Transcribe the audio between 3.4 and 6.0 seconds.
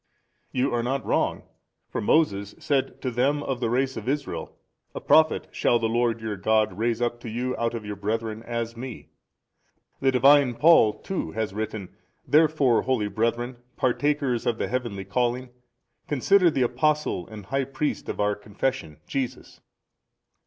of the race of Israel, A Prophet shall the